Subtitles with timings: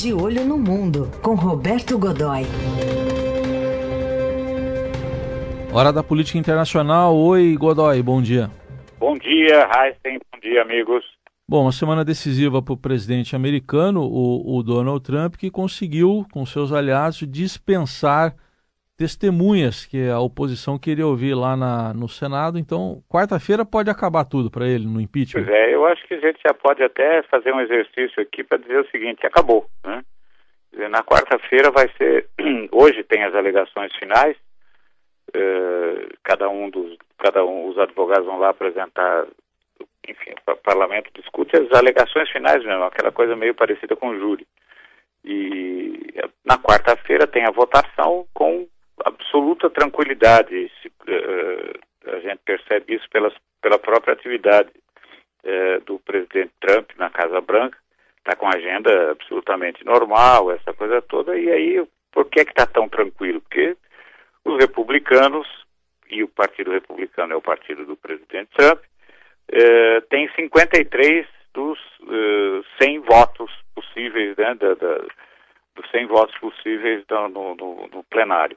[0.00, 2.44] De Olho no Mundo, com Roberto Godoy.
[5.70, 7.14] Hora da política internacional.
[7.14, 8.50] Oi, Godoy, bom dia.
[8.98, 10.18] Bom dia, Heisen.
[10.32, 11.04] Bom dia, amigos.
[11.46, 16.46] Bom, uma semana decisiva para o presidente americano, o, o Donald Trump, que conseguiu, com
[16.46, 18.34] seus aliados, dispensar
[19.00, 22.58] testemunhas que a oposição queria ouvir lá na, no Senado.
[22.58, 25.42] Então, quarta-feira pode acabar tudo para ele no impeachment.
[25.42, 28.58] Pois é, eu acho que a gente já pode até fazer um exercício aqui para
[28.58, 29.64] dizer o seguinte: acabou.
[29.82, 30.02] Né?
[30.90, 32.28] Na quarta-feira vai ser.
[32.70, 34.36] Hoje tem as alegações finais.
[35.34, 39.28] Uh, cada um dos cada um os advogados vão lá apresentar
[40.08, 44.44] enfim o parlamento discute as alegações finais mesmo aquela coisa meio parecida com o júri
[45.24, 46.12] e
[46.44, 48.66] na quarta-feira tem a votação com
[49.04, 50.70] absoluta tranquilidade.
[50.82, 54.70] Se, uh, a gente percebe isso pelas, pela própria atividade
[55.44, 57.78] uh, do presidente Trump na Casa Branca.
[58.18, 61.38] Está com agenda absolutamente normal, essa coisa toda.
[61.38, 63.40] E aí, por que está tão tranquilo?
[63.40, 63.76] Porque
[64.44, 65.48] os republicanos,
[66.10, 72.64] e o Partido Republicano é o partido do presidente Trump, uh, tem 53 dos uh,
[72.80, 74.98] 100 votos possíveis, né, da, da,
[75.74, 78.56] dos 100 votos possíveis no, no, no plenário.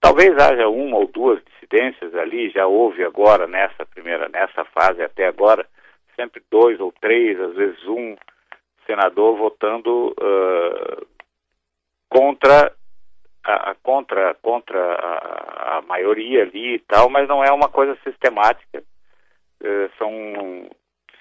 [0.00, 5.26] Talvez haja uma ou duas dissidências ali, já houve agora nessa primeira, nessa fase até
[5.26, 5.66] agora,
[6.16, 8.16] sempre dois ou três, às vezes um
[8.86, 11.06] senador votando uh,
[12.08, 12.72] contra
[13.44, 18.82] a, contra contra a, a, maioria ali e tal, mas não é uma coisa sistemática.
[19.62, 20.70] Uh, são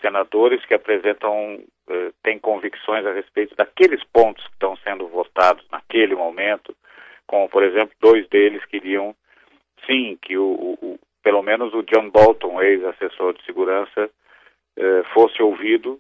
[0.02, 6.16] senadores que apresentam uh, têm convicções a respeito daqueles pontos que estão sendo votados naquele
[6.16, 6.76] momento
[7.30, 9.16] como por exemplo dois deles queriam
[9.86, 14.10] sim que o, o pelo menos o John Bolton, ex-assessor de segurança,
[14.76, 16.00] eh, fosse ouvido.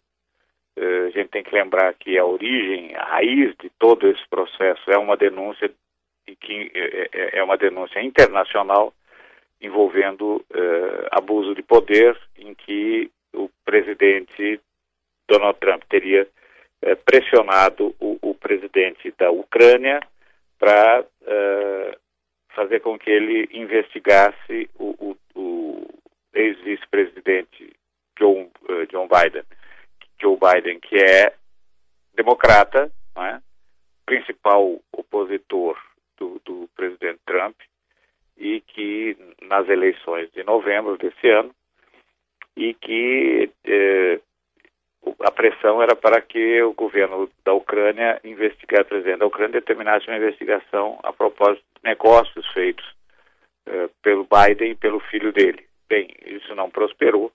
[0.76, 4.90] Eh, a gente tem que lembrar que a origem, a raiz de todo esse processo
[4.90, 5.72] é uma denúncia
[6.42, 8.92] que é, é, uma denúncia internacional
[9.62, 14.60] envolvendo eh, abuso de poder, em que o presidente
[15.28, 16.28] Donald Trump teria
[17.06, 20.00] pressionado o, o presidente da Ucrânia
[20.60, 22.00] para uh,
[22.54, 25.88] fazer com que ele investigasse o, o, o
[26.34, 27.74] ex-vice-presidente
[28.20, 29.44] John, uh, John Biden,
[30.22, 31.34] Joe Biden, que é
[32.14, 33.40] democrata, é?
[34.06, 35.78] principal opositor
[36.18, 37.56] do, do presidente Trump,
[38.38, 41.54] e que nas eleições de novembro desse ano,
[42.56, 44.20] e que eh,
[45.22, 50.18] a pressão era para que o governo da Ucrânia investigasse, presidente da Ucrânia determinasse uma
[50.18, 52.86] investigação a propósito de negócios feitos
[53.68, 55.66] uh, pelo Biden e pelo filho dele.
[55.88, 57.32] Bem, isso não prosperou,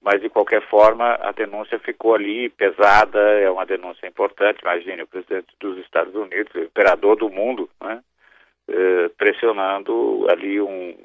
[0.00, 4.62] mas de qualquer forma a denúncia ficou ali pesada, é uma denúncia importante.
[4.62, 8.02] Imagine o presidente dos Estados Unidos, o imperador do mundo, né,
[8.68, 10.96] uh, pressionando ali um,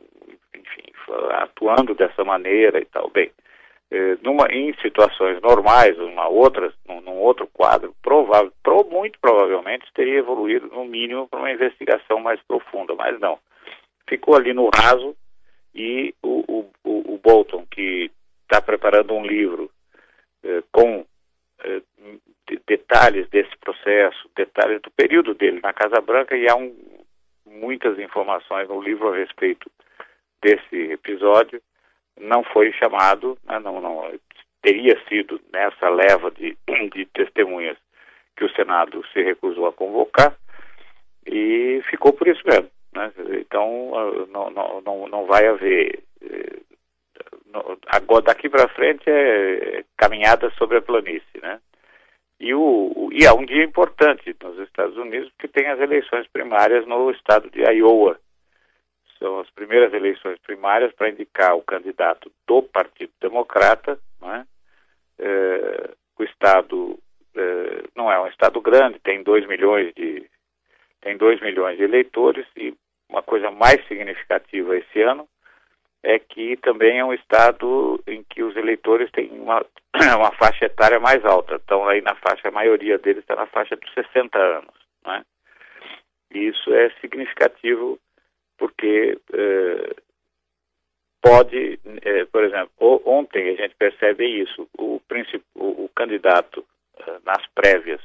[0.55, 0.83] enfim,
[1.31, 3.09] atuando dessa maneira e tal.
[3.09, 3.31] Bem,
[3.89, 9.85] eh, numa, em situações normais, uma outra, num, num outro quadro, provável, pro, muito provavelmente
[9.93, 13.39] teria evoluído no mínimo para uma investigação mais profunda, mas não.
[14.09, 15.15] Ficou ali no raso
[15.73, 18.11] e o, o, o Bolton, que
[18.43, 19.69] está preparando um livro
[20.43, 21.05] eh, com
[21.63, 21.81] eh,
[22.47, 26.75] de, detalhes desse processo, detalhes do período dele na Casa Branca, e há um,
[27.45, 29.69] muitas informações no livro a respeito
[30.41, 31.61] desse episódio,
[32.19, 34.11] não foi chamado, né, não, não,
[34.61, 36.57] teria sido nessa leva de,
[36.93, 37.77] de testemunhas
[38.35, 40.35] que o Senado se recusou a convocar
[41.25, 42.69] e ficou por isso mesmo.
[42.93, 43.11] Né?
[43.39, 46.03] Então, ah, não, não, não, não vai haver.
[46.21, 46.59] Eh,
[47.87, 51.41] agora, daqui para frente é caminhada sobre a planície.
[51.41, 51.59] Né?
[52.39, 56.85] E, o, e há um dia importante nos Estados Unidos, que tem as eleições primárias
[56.85, 58.19] no estado de Iowa
[59.17, 63.99] são as primeiras eleições primárias para indicar o candidato do Partido Democrata.
[64.21, 64.45] É?
[65.19, 66.99] É, o estado
[67.35, 70.27] é, não é um estado grande, tem 2 milhões de
[71.01, 72.73] tem 2 milhões de eleitores e
[73.07, 75.27] uma coisa mais significativa esse ano
[76.03, 79.65] é que também é um estado em que os eleitores têm uma,
[80.15, 81.55] uma faixa etária mais alta.
[81.63, 84.73] Então aí na faixa, a maioria deles está na faixa dos 60 anos.
[85.05, 85.23] Né?
[86.33, 87.99] E isso é significativo
[88.57, 89.95] porque eh,
[91.21, 95.01] pode, eh, por exemplo, ontem a gente percebe isso, o,
[95.55, 96.65] o, o candidato
[96.99, 98.01] eh, nas prévias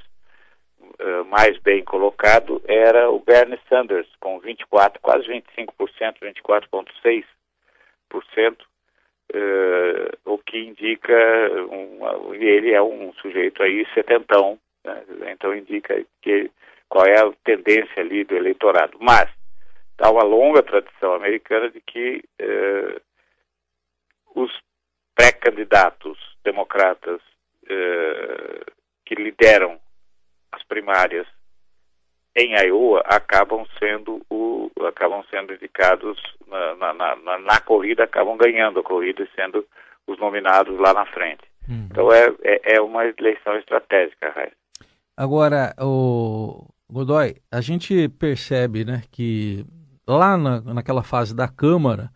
[1.27, 7.25] mais bem colocado era o Bernie Sanders, com 24, quase 25%, 24,6%,
[10.25, 11.15] o que indica,
[11.71, 15.33] um, ele é um sujeito aí setentão, Né?
[15.33, 16.51] Então indica que
[16.93, 18.99] qual é a tendência ali do eleitorado.
[19.01, 19.31] Mas
[19.99, 23.01] há uma longa tradição americana de que eh,
[24.35, 24.51] os
[25.15, 27.21] pré-candidatos democratas
[27.69, 28.65] eh,
[29.05, 29.79] que lideram
[30.53, 31.27] as primárias
[32.35, 36.19] em Iowa acabam sendo o, acabam sendo indicados
[36.49, 39.67] na, na, na, na, corrida, acabam ganhando a corrida e sendo
[40.07, 41.43] os nominados lá na frente.
[41.69, 41.89] Uhum.
[41.91, 44.57] Então é, é, é, uma eleição estratégica, Raíssa.
[45.17, 49.65] Agora, o Godoy, a gente percebe né, que
[50.17, 52.11] lá na, naquela fase da Câmara,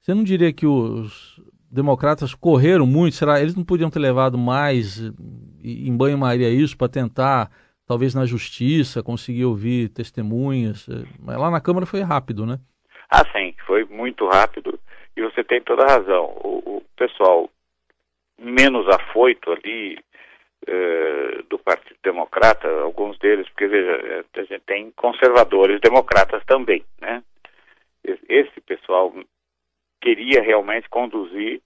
[0.00, 1.40] você não diria que os
[1.70, 3.16] democratas correram muito?
[3.16, 4.98] Será eles não podiam ter levado mais
[5.62, 7.50] em banho-maria isso para tentar,
[7.86, 10.88] talvez na justiça, conseguir ouvir testemunhas?
[11.20, 12.58] Mas lá na Câmara foi rápido, né?
[13.10, 14.78] Ah, sim, foi muito rápido
[15.16, 16.24] e você tem toda a razão.
[16.42, 17.50] O, o pessoal
[18.38, 19.98] menos afoito ali
[20.66, 27.22] eh, do Partido Democrata, alguns deles, porque veja, a gente tem conservadores democratas também, né?
[28.04, 29.12] Esse pessoal
[30.00, 31.60] queria realmente conduzir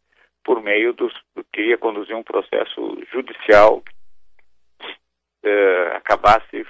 [0.45, 1.13] por meio dos
[1.53, 3.83] queria conduzir um processo judicial
[5.45, 6.67] uh, acabasse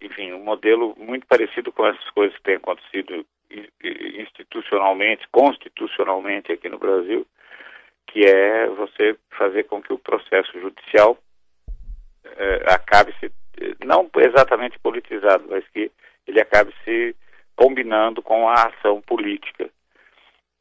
[0.00, 3.24] enfim um modelo muito parecido com essas coisas que têm acontecido
[4.18, 7.26] institucionalmente constitucionalmente aqui no Brasil
[8.08, 11.16] que é você fazer com que o processo judicial
[12.26, 13.30] uh, acabe se
[13.84, 15.90] não exatamente politizado mas que
[16.26, 17.14] ele acabe se
[17.56, 19.70] combinando com a ação política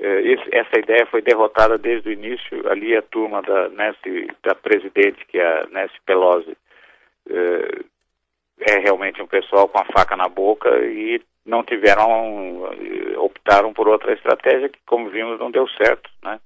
[0.01, 2.67] é, essa ideia foi derrotada desde o início.
[2.69, 6.57] Ali a turma da Nancy, da presidente, que é a Nancy Pelosi,
[7.29, 12.63] é, é realmente um pessoal com a faca na boca e não tiveram,
[13.17, 16.39] optaram por outra estratégia que, como vimos, não deu certo, né?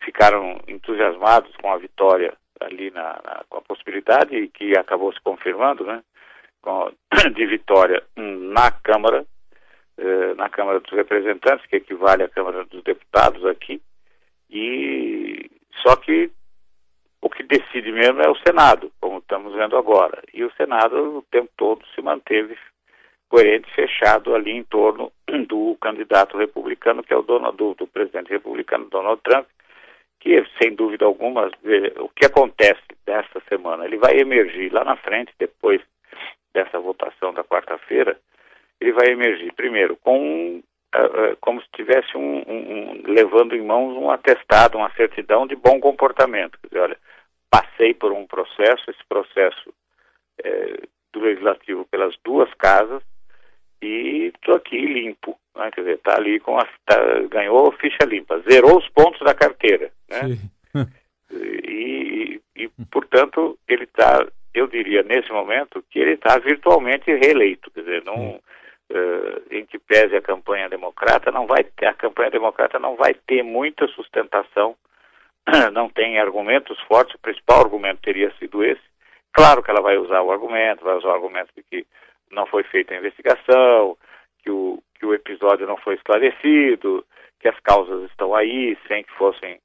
[0.00, 5.84] Ficaram entusiasmados com a vitória ali na, na, com a possibilidade que acabou se confirmando,
[5.84, 6.02] né?
[6.62, 6.92] Com,
[7.34, 9.24] de vitória na Câmara
[9.98, 13.80] eh, na Câmara dos Representantes, que equivale à Câmara dos Deputados aqui,
[14.50, 15.50] e
[15.82, 16.30] só que
[17.20, 20.22] o que decide mesmo é o Senado, como estamos vendo agora.
[20.32, 22.56] E o Senado o tempo todo se manteve
[23.28, 25.12] coerente, fechado ali em torno
[25.48, 29.46] do candidato republicano, que é o dono do, do presidente republicano Donald Trump,
[30.20, 31.50] que sem dúvida alguma,
[31.98, 35.80] o que acontece nesta semana, ele vai emergir lá na frente, depois
[36.54, 38.18] dessa votação da quarta-feira,
[38.80, 40.62] ele vai emergir, primeiro, com
[41.40, 45.78] como se tivesse um, um, um, levando em mãos um atestado, uma certidão de bom
[45.80, 46.58] comportamento.
[46.60, 46.98] Quer dizer, olha,
[47.50, 49.72] passei por um processo, esse processo
[50.42, 50.80] é,
[51.12, 53.02] do legislativo pelas duas casas
[53.82, 55.38] e estou aqui limpo.
[55.54, 55.70] Né?
[55.70, 56.96] Quer dizer, está ali com a, tá,
[57.30, 59.90] ganhou ficha limpa, zerou os pontos da carteira.
[60.08, 60.38] Né?
[61.30, 67.70] e, e, portanto, ele está, eu diria nesse momento, que ele está virtualmente reeleito.
[67.70, 68.40] Quer dizer, não
[69.50, 73.42] em que pese a campanha democrata, não vai ter, a campanha democrata não vai ter
[73.42, 74.76] muita sustentação,
[75.72, 78.82] não tem argumentos fortes, o principal argumento teria sido esse.
[79.32, 81.86] Claro que ela vai usar o argumento, vai usar o argumento de que
[82.30, 83.96] não foi feita a investigação,
[84.42, 87.04] que o, que o episódio não foi esclarecido,
[87.40, 89.58] que as causas estão aí sem que fossem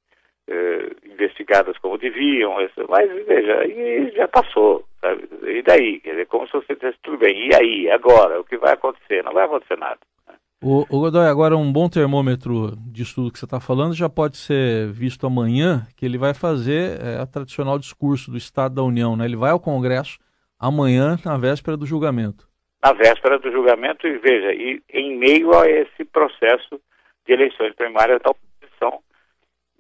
[0.52, 2.56] eh, investigadas como deviam,
[2.90, 5.30] mas veja, aí já passou, sabe?
[5.44, 6.02] E daí?
[6.02, 9.24] Quer dizer, como se você dissesse, tudo bem, e aí, agora, o que vai acontecer?
[9.24, 10.00] Não vai acontecer nada.
[10.28, 10.34] Né?
[10.62, 14.36] O, o Godoy, agora um bom termômetro de estudo que você está falando já pode
[14.36, 19.24] ser visto amanhã, que ele vai fazer é, tradicional discurso do Estado da União, né?
[19.24, 20.20] Ele vai ao Congresso
[20.60, 22.46] amanhã, na véspera do julgamento.
[22.84, 26.82] Na véspera do julgamento, e veja, e em meio a esse processo
[27.26, 29.00] de eleições primárias da oposição,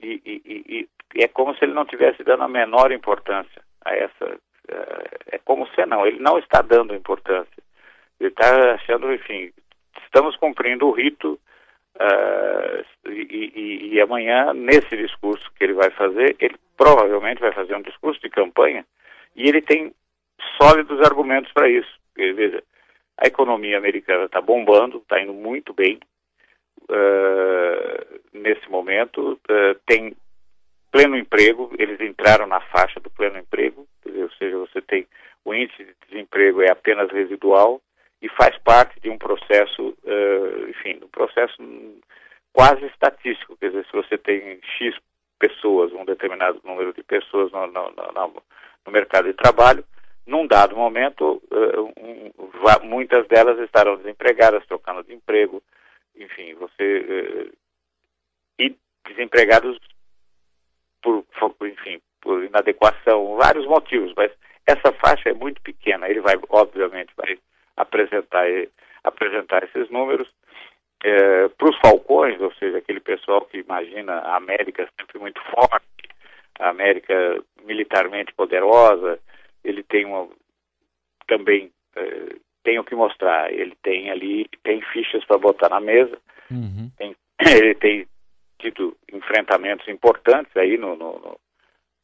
[0.01, 4.39] e, e, e, é como se ele não tivesse dando a menor importância a essa.
[4.67, 7.63] É, é como se não, ele não está dando importância.
[8.19, 9.51] Ele está achando, enfim,
[10.05, 11.39] estamos cumprindo o rito
[11.95, 17.81] uh, e, e, amanhã, nesse discurso que ele vai fazer, ele provavelmente vai fazer um
[17.81, 18.85] discurso de campanha
[19.35, 19.93] e ele tem
[20.61, 21.89] sólidos argumentos para isso.
[22.13, 22.63] Porque, veja,
[23.17, 25.99] a economia americana está bombando, está indo muito bem,
[28.33, 30.15] nesse momento, uh, tem
[30.91, 35.07] pleno emprego, eles entraram na faixa do pleno emprego, ou seja, você tem
[35.45, 37.81] o índice de desemprego é apenas residual
[38.21, 41.55] e faz parte de um processo, uh, enfim, um processo
[42.53, 44.95] quase estatístico, quer dizer, se você tem X
[45.39, 48.43] pessoas, um determinado número de pessoas no, no, no,
[48.85, 49.83] no mercado de trabalho,
[50.27, 51.41] num dado momento,
[52.83, 55.63] muitas delas estarão desempregadas, trocando de emprego,
[56.23, 57.57] enfim, você uh,
[58.59, 58.75] e
[59.07, 59.77] desempregados
[61.01, 61.25] por,
[61.63, 64.31] enfim, por inadequação, vários motivos, mas
[64.67, 66.07] essa faixa é muito pequena.
[66.07, 67.37] Ele vai, obviamente, vai
[67.75, 68.45] apresentar,
[69.03, 70.31] apresentar esses números
[71.03, 75.85] é, para os falcões, ou seja, aquele pessoal que imagina a América sempre muito forte,
[76.59, 79.19] a América militarmente poderosa,
[79.63, 80.29] ele tem uma,
[81.27, 83.51] também é, tem o que mostrar.
[83.51, 86.17] Ele tem ali, tem fichas para botar na mesa,
[86.49, 86.89] uhum.
[86.97, 88.07] tem, ele tem
[88.59, 91.39] tido enfrentamentos importantes aí no, no, no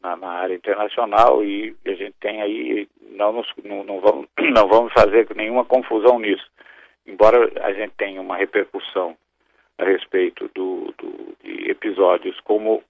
[0.02, 4.68] na, na, área internacional e a gente tem aí, não, nos, não, não, vamos, não
[4.68, 6.46] vamos fazer nenhuma confusão nisso.
[7.06, 9.18] Embora a gente tenha uma repercussão
[9.78, 12.84] a respeito do, do de episódios como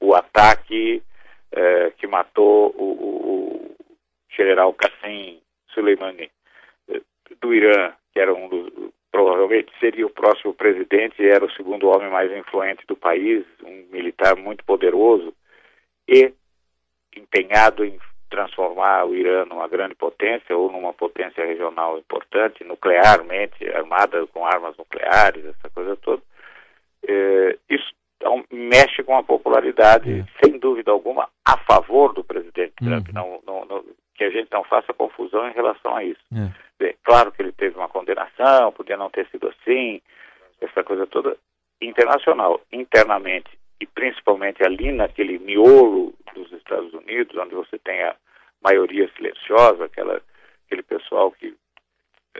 [0.00, 1.02] o ataque
[1.50, 3.76] eh, que matou o, o, o
[4.30, 5.40] general Qasem
[5.72, 6.30] Soleimani
[7.40, 8.72] do Irã, que era um dos,
[9.10, 14.36] provavelmente seria o próximo presidente, era o segundo homem mais influente do país, um militar
[14.36, 15.34] muito poderoso
[16.06, 16.32] e
[17.16, 17.98] empenhado em
[18.30, 24.76] transformar o Irã numa grande potência ou numa potência regional importante, nuclearmente, armada com armas
[24.76, 26.22] nucleares, essa coisa toda.
[27.06, 30.24] Eh, isso então, mexe com a popularidade, é.
[30.44, 33.08] sem dúvida alguma, a favor do presidente Trump.
[33.08, 33.14] Uhum.
[33.14, 33.84] Não, não, não,
[34.18, 36.20] que a gente não faça confusão em relação a isso.
[36.80, 36.94] É.
[37.04, 40.02] claro que ele teve uma condenação, podia não ter sido assim,
[40.60, 41.36] essa coisa toda
[41.80, 43.48] internacional, internamente
[43.80, 48.16] e principalmente ali naquele miolo dos Estados Unidos, onde você tem a
[48.60, 50.20] maioria silenciosa, aquela,
[50.66, 51.54] aquele pessoal que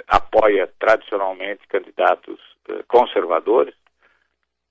[0.08, 3.74] apoia tradicionalmente candidatos uh, conservadores,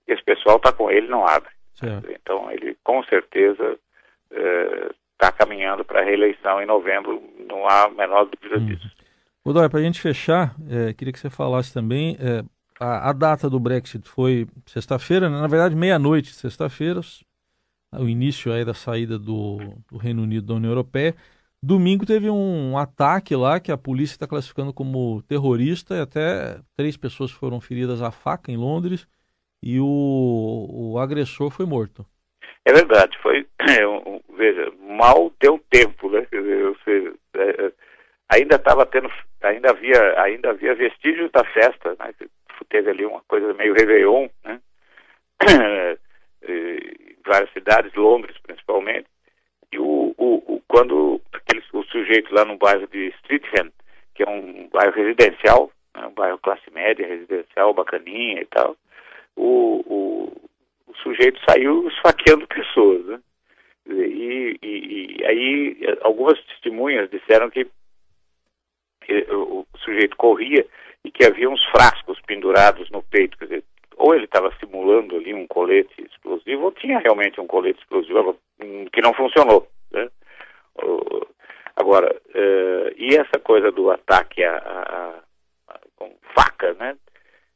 [0.05, 1.51] esse pessoal está com ele não abre.
[1.73, 2.11] Certo.
[2.11, 3.79] Então ele com certeza
[5.17, 8.65] está caminhando para a reeleição em novembro, não há a menor dúvida hum.
[8.65, 8.89] disso.
[9.43, 12.43] Godoy, para a gente fechar, é, queria que você falasse também é,
[12.79, 15.39] a, a, data do Brexit foi sexta-feira, né?
[15.39, 17.01] na verdade meia-noite, sexta-feira,
[17.93, 19.57] o início aí da saída do,
[19.89, 21.15] do, Reino Unido da União Europeia.
[21.63, 26.95] Domingo teve um ataque lá que a polícia está classificando como terrorista e até três
[26.95, 29.07] pessoas foram feridas à faca em Londres
[29.63, 32.05] e o, o agressor foi morto.
[32.63, 33.47] É verdade, foi,
[34.37, 36.25] veja, mal deu tempo, né?
[36.31, 36.75] Dizer,
[37.35, 37.71] é, é,
[38.29, 39.09] ainda estava tendo,
[39.41, 42.13] ainda havia, ainda havia vestígios da festa, né?
[42.69, 44.59] teve ali uma coisa meio Réveillon, né?
[46.43, 49.07] em várias cidades, Londres principalmente,
[49.71, 53.71] e o, o, o quando aquele, o sujeito lá no bairro de Streatham,
[54.15, 56.07] que é um bairro residencial, né?
[56.07, 58.75] um bairro classe média, residencial, bacaninha e tal,
[59.35, 60.49] o, o,
[60.87, 63.19] o sujeito saiu esfaqueando pessoas, né?
[63.89, 67.67] E, e, e, aí algumas testemunhas disseram que
[69.29, 70.65] o, o sujeito corria
[71.03, 73.63] e que havia uns frascos pendurados no peito, quer dizer,
[73.97, 78.37] ou ele estava simulando ali um colete explosivo, ou tinha realmente um colete explosivo
[78.91, 79.67] que não funcionou.
[79.91, 80.09] Né?
[81.75, 86.97] Agora, uh, e essa coisa do ataque a, a, a, com faca, né?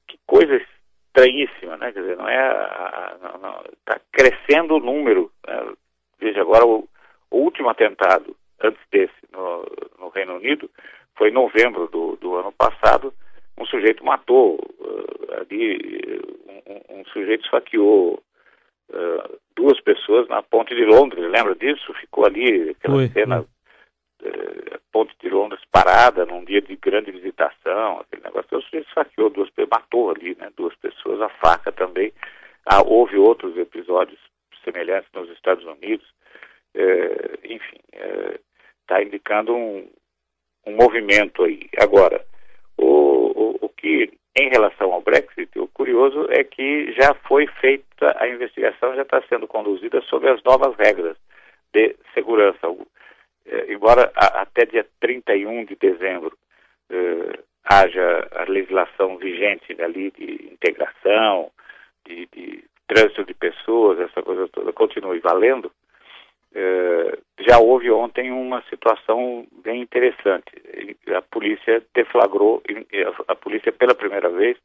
[0.08, 0.56] Que coisa
[1.08, 1.92] estranhíssima, né?
[1.92, 3.18] Quer dizer, não é.
[3.80, 5.32] Está crescendo o número.
[5.48, 5.74] Né?
[6.20, 6.88] Veja, agora o,
[7.32, 9.66] o último atentado, antes desse, no,
[10.00, 10.70] no Reino Unido,
[11.18, 13.14] foi em novembro do, do ano passado,
[13.58, 16.22] um sujeito matou uh, ali,
[16.68, 18.22] um, um, sujeito esfaqueou
[18.90, 21.94] uh, duas pessoas na ponte de Londres, lembra disso?
[21.96, 24.30] Ficou ali aquela foi, cena, foi.
[24.30, 28.58] Uh, ponte de Londres parada num dia de grande visitação, aquele negócio.
[28.58, 32.14] O sujeito esfaqueou duas pessoas, matou ali, né, duas pessoas, a faca também.
[32.66, 34.20] Ah, houve outros episódios
[34.64, 36.06] semelhantes nos Estados Unidos.
[37.44, 37.80] Enfim,
[38.82, 39.88] está indicando um,
[40.66, 41.70] um movimento aí.
[41.78, 42.24] Agora,
[42.78, 48.28] o, o, que, em relação ao Brexit, o curioso é que já foi feita, a
[48.28, 51.18] investigação já está sendo conduzida sobre as novas regras
[51.74, 52.68] de segurança.
[53.46, 56.38] É, embora a, até dia 31 de dezembro
[56.90, 61.52] eh, haja a legislação vigente ali de integração,
[62.06, 65.72] de, de trânsito de pessoas, essa coisa toda continue valendo,
[67.40, 70.52] já houve ontem uma situação bem interessante.
[71.16, 72.62] A polícia deflagrou,
[73.28, 74.58] a polícia pela primeira vez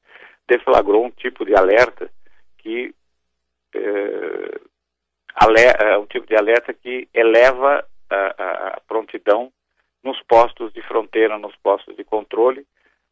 [0.48, 2.10] deflagrou um tipo de alerta
[2.58, 2.94] que
[3.74, 4.60] eh,
[5.78, 9.52] é um tipo de alerta que eleva a, a prontidão
[10.02, 12.64] nos postos de fronteira, nos postos de controle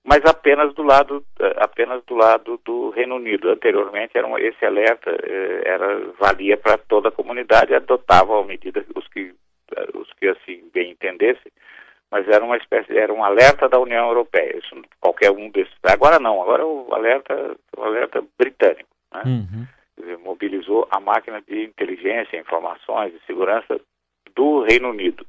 [0.04, 1.25] mas apenas do lado
[1.56, 3.50] apenas do lado do Reino Unido.
[3.50, 8.84] Anteriormente era um, esse alerta eh, era valia para toda a comunidade, adotava a medida
[8.94, 9.34] os que
[9.94, 11.50] os que assim bem entendessem,
[12.11, 14.58] mas era uma espécie era um alerta da União Europeia.
[14.58, 15.75] Isso qualquer um desses.
[15.82, 19.23] Agora não, agora é o alerta o alerta britânico, né?
[19.25, 19.66] Uhum.
[19.96, 23.80] Dizer, mobilizou a máquina de inteligência, informações e segurança
[24.34, 25.25] do Reino Unido.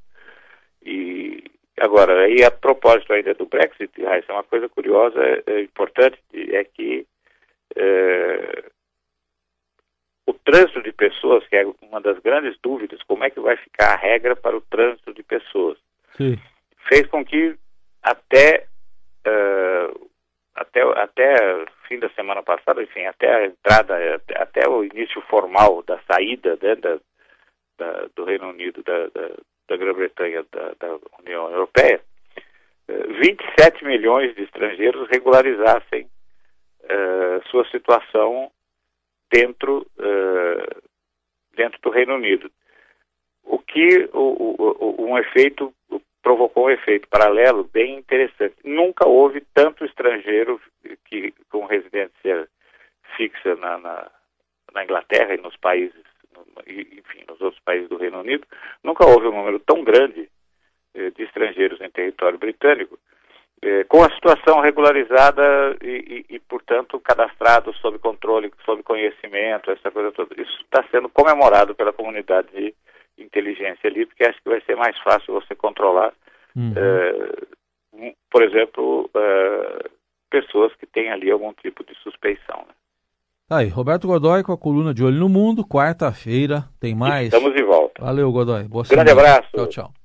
[0.84, 1.44] E
[1.79, 6.63] agora, aí a propósito ainda do Brexit, é uma coisa curiosa, é, é importante, é
[6.63, 7.05] que
[7.75, 8.63] é,
[10.25, 13.94] o trânsito de pessoas, que é uma das grandes dúvidas, como é que vai ficar
[13.94, 15.77] a regra para o trânsito de pessoas,
[16.17, 16.38] Sim.
[16.88, 17.55] fez com que
[18.01, 18.67] até
[19.27, 20.10] uh,
[20.55, 25.84] até até fim da semana passada, enfim, até a entrada, até, até o início formal
[25.84, 27.00] da saída né, da,
[27.77, 29.36] da, do Reino Unido da, da,
[29.67, 31.00] da Grã-Bretanha da, da,
[31.75, 32.01] Europeia,
[32.88, 36.08] 27 eh, milhões de estrangeiros regularizassem
[36.84, 38.50] uh, sua situação
[39.32, 40.82] dentro, uh,
[41.55, 42.50] dentro do Reino Unido.
[43.44, 45.74] O que o, o, um efeito
[46.24, 48.55] provocou um efeito paralelo bem interessante.
[48.63, 50.60] Nunca houve tanto estrangeiro
[51.05, 52.48] que com residência
[53.15, 54.12] fixa na, na,
[54.74, 56.03] na Inglaterra e nos países,
[56.65, 58.48] enfim, nos outros países do Reino Unido,
[58.84, 60.27] nunca houve um número tão grande
[60.96, 62.98] eh, de estrangeiros em território britânico
[63.62, 69.91] eh, com a situação regularizada e, e, e, portanto, cadastrado sob controle, sob conhecimento, essa
[69.91, 70.39] coisa toda.
[70.41, 72.74] Isso está sendo comemorado pela comunidade de
[73.17, 76.13] inteligência ali, porque acho que vai ser mais fácil você controlar,
[76.55, 76.74] uhum.
[76.74, 79.89] uh, por exemplo, uh,
[80.29, 82.57] pessoas que têm ali algum tipo de suspeição.
[82.67, 82.74] Né?
[83.50, 87.34] Aí, Roberto Godoy com a coluna de Olho no Mundo, quarta-feira, tem mais.
[87.34, 88.03] Estamos de volta.
[88.03, 88.65] Valeu, Godoy.
[88.65, 89.29] Boa Grande semana.
[89.29, 89.51] abraço.
[89.55, 90.04] Tchau, tchau.